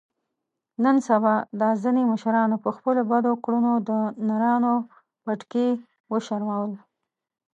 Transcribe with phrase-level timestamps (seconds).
[0.83, 3.89] نن سبا دا ځنې مشرانو په خپلو بدو کړنو د
[4.27, 4.73] نرانو
[5.23, 5.69] پټکي
[6.11, 6.71] و شرمول.